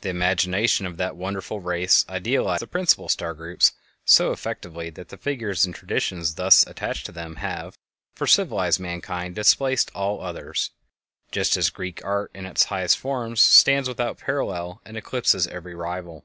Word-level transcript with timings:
The 0.00 0.08
imagination 0.08 0.86
of 0.86 0.96
that 0.96 1.14
wonderful 1.14 1.60
race 1.60 2.04
idealized 2.08 2.62
the 2.62 2.66
principal 2.66 3.08
star 3.08 3.32
groups 3.32 3.70
so 4.04 4.32
effectively 4.32 4.90
that 4.90 5.10
the 5.10 5.16
figures 5.16 5.64
and 5.64 5.72
traditions 5.72 6.34
thus 6.34 6.66
attached 6.66 7.06
to 7.06 7.12
them 7.12 7.36
have, 7.36 7.78
for 8.12 8.26
civilized 8.26 8.80
mankind, 8.80 9.36
displaced 9.36 9.92
all 9.94 10.20
others, 10.20 10.72
just 11.30 11.56
as 11.56 11.70
Greek 11.70 12.04
art 12.04 12.32
in 12.34 12.44
its 12.44 12.64
highest 12.64 12.98
forms 12.98 13.40
stands 13.40 13.88
without 13.88 14.18
parallel 14.18 14.82
and 14.84 14.96
eclipses 14.96 15.46
every 15.46 15.76
rival. 15.76 16.24